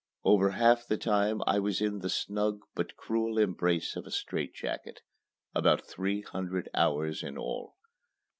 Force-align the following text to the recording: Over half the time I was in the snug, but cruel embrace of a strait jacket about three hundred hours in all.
Over 0.23 0.49
half 0.49 0.87
the 0.87 0.97
time 0.97 1.43
I 1.45 1.59
was 1.59 1.79
in 1.79 1.99
the 1.99 2.09
snug, 2.09 2.61
but 2.73 2.97
cruel 2.97 3.37
embrace 3.37 3.95
of 3.95 4.07
a 4.07 4.09
strait 4.09 4.55
jacket 4.55 5.01
about 5.53 5.85
three 5.85 6.23
hundred 6.23 6.69
hours 6.73 7.21
in 7.21 7.37
all. 7.37 7.75